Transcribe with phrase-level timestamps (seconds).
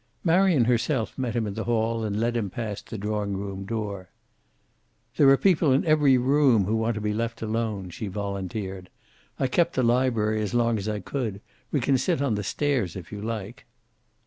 [0.23, 4.09] Marion herself met him in the hall, and led him past the drawing room door.
[5.15, 8.89] "There are people in every room who want to be left alone," she volunteered.
[9.39, 11.39] "I kept the library as long as I could.
[11.71, 13.67] We can sit on the stairs, if you like."